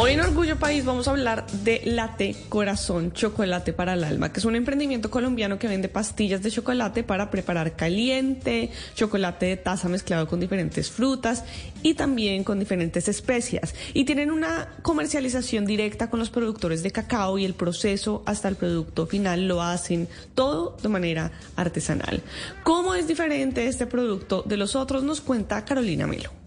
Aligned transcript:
Hoy 0.00 0.12
en 0.12 0.20
Orgullo 0.20 0.60
País 0.60 0.84
vamos 0.84 1.08
a 1.08 1.10
hablar 1.10 1.44
de 1.50 1.82
Late 1.84 2.36
Corazón 2.48 3.12
Chocolate 3.12 3.72
para 3.72 3.94
el 3.94 4.04
Alma, 4.04 4.32
que 4.32 4.38
es 4.38 4.44
un 4.44 4.54
emprendimiento 4.54 5.10
colombiano 5.10 5.58
que 5.58 5.66
vende 5.66 5.88
pastillas 5.88 6.40
de 6.40 6.52
chocolate 6.52 7.02
para 7.02 7.32
preparar 7.32 7.74
caliente, 7.74 8.70
chocolate 8.94 9.46
de 9.46 9.56
taza 9.56 9.88
mezclado 9.88 10.28
con 10.28 10.38
diferentes 10.38 10.88
frutas 10.88 11.42
y 11.82 11.94
también 11.94 12.44
con 12.44 12.60
diferentes 12.60 13.08
especias. 13.08 13.74
Y 13.92 14.04
tienen 14.04 14.30
una 14.30 14.68
comercialización 14.82 15.66
directa 15.66 16.08
con 16.08 16.20
los 16.20 16.30
productores 16.30 16.84
de 16.84 16.92
cacao 16.92 17.36
y 17.36 17.44
el 17.44 17.54
proceso 17.54 18.22
hasta 18.24 18.46
el 18.46 18.54
producto 18.54 19.08
final 19.08 19.48
lo 19.48 19.62
hacen 19.62 20.06
todo 20.36 20.76
de 20.80 20.88
manera 20.90 21.32
artesanal. 21.56 22.22
¿Cómo 22.62 22.94
es 22.94 23.08
diferente 23.08 23.66
este 23.66 23.88
producto 23.88 24.44
de 24.46 24.58
los 24.58 24.76
otros? 24.76 25.02
Nos 25.02 25.20
cuenta 25.20 25.64
Carolina 25.64 26.06
Melo 26.06 26.37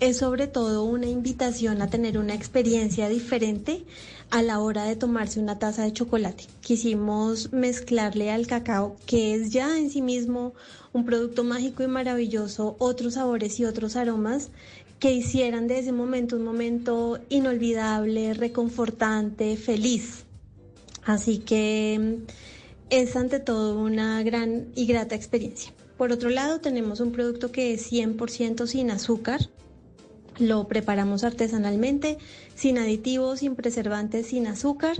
es 0.00 0.16
sobre 0.16 0.46
todo 0.46 0.84
una 0.84 1.06
invitación 1.06 1.82
a 1.82 1.88
tener 1.88 2.16
una 2.16 2.34
experiencia 2.34 3.08
diferente 3.08 3.84
a 4.30 4.42
la 4.42 4.60
hora 4.60 4.84
de 4.84 4.96
tomarse 4.96 5.40
una 5.40 5.58
taza 5.58 5.84
de 5.84 5.92
chocolate. 5.92 6.44
Quisimos 6.62 7.52
mezclarle 7.52 8.30
al 8.30 8.46
cacao, 8.46 8.96
que 9.06 9.34
es 9.34 9.50
ya 9.50 9.78
en 9.78 9.90
sí 9.90 10.00
mismo 10.00 10.54
un 10.94 11.04
producto 11.04 11.44
mágico 11.44 11.82
y 11.82 11.86
maravilloso, 11.86 12.76
otros 12.78 13.14
sabores 13.14 13.60
y 13.60 13.66
otros 13.66 13.96
aromas 13.96 14.50
que 14.98 15.12
hicieran 15.12 15.66
de 15.66 15.78
ese 15.78 15.92
momento 15.92 16.36
un 16.36 16.44
momento 16.44 17.18
inolvidable, 17.28 18.34
reconfortante, 18.34 19.56
feliz. 19.56 20.24
Así 21.04 21.38
que 21.38 21.98
mm, 21.98 22.26
es 22.90 23.16
ante 23.16 23.40
todo 23.40 23.78
una 23.78 24.22
gran 24.22 24.68
y 24.74 24.86
grata 24.86 25.14
experiencia. 25.14 25.72
Por 25.96 26.12
otro 26.12 26.30
lado, 26.30 26.60
tenemos 26.60 27.00
un 27.00 27.12
producto 27.12 27.52
que 27.52 27.74
es 27.74 27.90
100% 27.90 28.66
sin 28.66 28.90
azúcar, 28.90 29.50
lo 30.40 30.66
preparamos 30.66 31.24
artesanalmente, 31.24 32.18
sin 32.54 32.78
aditivos, 32.78 33.40
sin 33.40 33.54
preservantes, 33.54 34.28
sin 34.28 34.46
azúcar, 34.46 34.96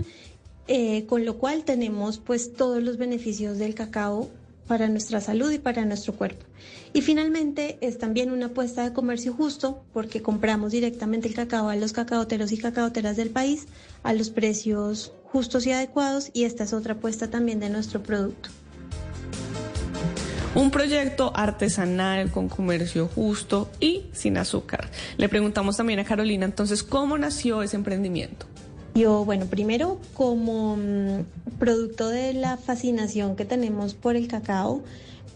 eh, 0.67 1.05
con 1.07 1.25
lo 1.25 1.37
cual 1.37 1.63
tenemos 1.65 2.19
pues 2.19 2.53
todos 2.53 2.81
los 2.81 2.97
beneficios 2.97 3.57
del 3.57 3.75
cacao 3.75 4.29
para 4.67 4.87
nuestra 4.87 5.19
salud 5.19 5.51
y 5.51 5.59
para 5.59 5.83
nuestro 5.83 6.13
cuerpo. 6.13 6.45
Y 6.93 7.01
finalmente 7.01 7.77
es 7.81 7.97
también 7.97 8.31
una 8.31 8.47
apuesta 8.47 8.83
de 8.83 8.93
comercio 8.93 9.33
justo 9.33 9.83
porque 9.91 10.21
compramos 10.21 10.71
directamente 10.71 11.27
el 11.27 11.33
cacao 11.33 11.69
a 11.69 11.75
los 11.75 11.91
cacaoteros 11.91 12.51
y 12.51 12.57
cacaoteras 12.57 13.17
del 13.17 13.31
país 13.31 13.65
a 14.03 14.13
los 14.13 14.29
precios 14.29 15.11
justos 15.25 15.65
y 15.65 15.71
adecuados 15.71 16.29
y 16.33 16.43
esta 16.43 16.63
es 16.63 16.73
otra 16.73 16.93
apuesta 16.93 17.29
también 17.29 17.59
de 17.59 17.69
nuestro 17.69 18.01
producto. 18.03 18.49
Un 20.53 20.69
proyecto 20.69 21.31
artesanal 21.33 22.29
con 22.29 22.49
comercio 22.49 23.07
justo 23.07 23.69
y 23.79 24.07
sin 24.11 24.37
azúcar. 24.37 24.89
Le 25.15 25.29
preguntamos 25.29 25.77
también 25.77 25.99
a 25.99 26.03
Carolina 26.03 26.43
entonces 26.43 26.83
cómo 26.83 27.17
nació 27.17 27.63
ese 27.63 27.77
emprendimiento. 27.77 28.47
Yo, 28.93 29.23
bueno, 29.23 29.45
primero 29.45 30.01
como 30.13 30.75
mm, 30.75 31.57
producto 31.57 32.09
de 32.09 32.33
la 32.33 32.57
fascinación 32.57 33.37
que 33.37 33.45
tenemos 33.45 33.93
por 33.93 34.17
el 34.17 34.27
cacao, 34.27 34.83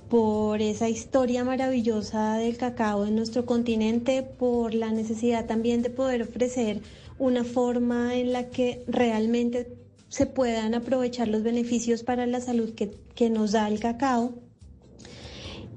por 0.09 0.61
esa 0.61 0.89
historia 0.89 1.45
maravillosa 1.45 2.35
del 2.35 2.57
cacao 2.57 3.05
en 3.05 3.15
nuestro 3.15 3.45
continente, 3.45 4.21
por 4.21 4.73
la 4.73 4.91
necesidad 4.91 5.45
también 5.45 5.81
de 5.81 5.91
poder 5.91 6.23
ofrecer 6.23 6.81
una 7.19 7.45
forma 7.45 8.15
en 8.15 8.33
la 8.33 8.49
que 8.49 8.83
realmente 8.85 9.77
se 10.09 10.25
puedan 10.25 10.75
aprovechar 10.75 11.29
los 11.29 11.41
beneficios 11.41 12.03
para 12.03 12.25
la 12.25 12.41
salud 12.41 12.75
que, 12.75 12.91
que 13.15 13.29
nos 13.29 13.53
da 13.53 13.69
el 13.69 13.79
cacao 13.79 14.44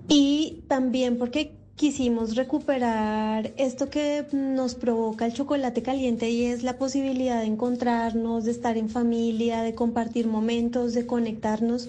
y 0.08 0.64
también 0.68 1.18
porque 1.18 1.52
quisimos 1.76 2.34
recuperar 2.34 3.52
esto 3.56 3.88
que 3.88 4.26
nos 4.32 4.74
provoca 4.74 5.26
el 5.26 5.32
chocolate 5.32 5.82
caliente 5.82 6.28
y 6.30 6.46
es 6.46 6.64
la 6.64 6.76
posibilidad 6.76 7.40
de 7.40 7.46
encontrarnos, 7.46 8.44
de 8.44 8.50
estar 8.50 8.76
en 8.76 8.88
familia, 8.88 9.62
de 9.62 9.76
compartir 9.76 10.26
momentos, 10.26 10.94
de 10.94 11.06
conectarnos. 11.06 11.88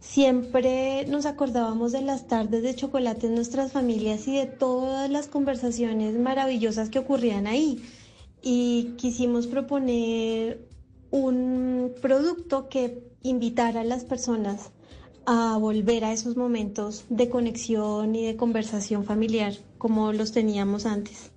Siempre 0.00 1.06
nos 1.06 1.24
acordábamos 1.24 1.92
de 1.92 2.02
las 2.02 2.26
tardes 2.26 2.62
de 2.62 2.74
chocolate 2.74 3.28
en 3.28 3.36
nuestras 3.36 3.72
familias 3.72 4.28
y 4.28 4.36
de 4.36 4.46
todas 4.46 5.08
las 5.08 5.28
conversaciones 5.28 6.18
maravillosas 6.18 6.90
que 6.90 6.98
ocurrían 6.98 7.46
ahí. 7.46 7.82
Y 8.42 8.94
quisimos 8.98 9.46
proponer 9.46 10.66
un 11.10 11.94
producto 12.02 12.68
que 12.68 13.04
invitara 13.22 13.82
a 13.82 13.84
las 13.84 14.04
personas 14.04 14.72
a 15.26 15.56
volver 15.58 16.04
a 16.04 16.12
esos 16.12 16.36
momentos 16.36 17.04
de 17.08 17.28
conexión 17.28 18.14
y 18.14 18.26
de 18.26 18.36
conversación 18.36 19.04
familiar 19.04 19.54
como 19.78 20.12
los 20.12 20.32
teníamos 20.32 20.86
antes. 20.86 21.30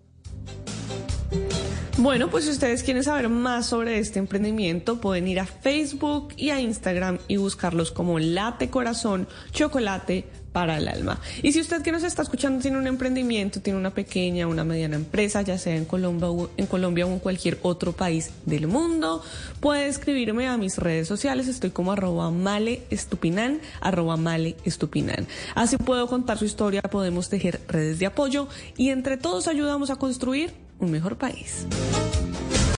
Bueno, 1.98 2.30
pues 2.30 2.44
si 2.44 2.52
ustedes 2.52 2.84
quieren 2.84 3.04
saber 3.04 3.30
más 3.30 3.68
sobre 3.68 4.00
este 4.00 4.20
emprendimiento, 4.20 5.00
pueden 5.00 5.30
ir 5.30 5.40
a 5.40 5.46
Facebook 5.46 6.34
y 6.36 6.50
a 6.50 6.60
Instagram 6.60 7.20
y 7.30 7.38
buscarlos 7.38 7.92
como 7.92 8.20
Late 8.20 8.70
Corazón 8.70 9.28
Chocolate 9.52 10.26
para 10.56 10.78
el 10.78 10.88
alma. 10.88 11.20
Y 11.44 11.52
si 11.52 11.60
usted 11.60 11.82
que 11.82 11.92
nos 11.92 12.04
está 12.04 12.22
escuchando 12.22 12.62
tiene 12.62 12.78
un 12.78 12.88
emprendimiento, 12.88 13.60
tiene 13.60 13.78
una 13.78 13.94
pequeña, 13.94 14.48
una 14.48 14.64
mediana 14.64 14.96
empresa, 14.96 15.42
ya 15.42 15.58
sea 15.58 15.76
en 15.76 15.84
Colombia, 15.84 16.30
o 16.30 16.50
en 16.56 16.66
Colombia 16.66 17.06
o 17.06 17.12
en 17.12 17.20
cualquier 17.20 17.60
otro 17.62 17.92
país 17.92 18.32
del 18.46 18.68
mundo, 18.68 19.22
puede 19.60 19.88
escribirme 19.88 20.48
a 20.48 20.56
mis 20.56 20.78
redes 20.78 21.10
sociales. 21.10 21.50
Estoy 21.50 21.72
como 21.72 21.92
arroba 21.92 22.32
male 22.32 22.84
estupinan, 22.90 23.60
arroba 23.82 24.16
male 24.16 24.56
estupinan. 24.64 25.28
Así 25.56 25.76
puedo 25.76 26.08
contar 26.08 26.38
su 26.38 26.46
historia, 26.46 26.82
podemos 26.84 27.28
tejer 27.28 27.60
redes 27.68 28.00
de 28.00 28.06
apoyo 28.06 28.48
y 28.78 28.92
entre 28.92 29.18
todos 29.18 29.50
ayudamos 29.50 29.90
a 29.90 29.98
construir 29.98 30.54
un 30.80 30.90
mejor 30.90 31.18
país. 31.18 31.68